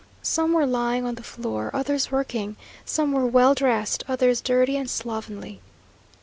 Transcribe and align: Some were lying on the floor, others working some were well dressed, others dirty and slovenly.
Some 0.23 0.53
were 0.53 0.65
lying 0.65 1.05
on 1.05 1.13
the 1.13 1.21
floor, 1.21 1.69
others 1.75 2.09
working 2.09 2.55
some 2.85 3.11
were 3.11 3.27
well 3.27 3.53
dressed, 3.53 4.03
others 4.07 4.41
dirty 4.41 4.75
and 4.75 4.89
slovenly. 4.89 5.61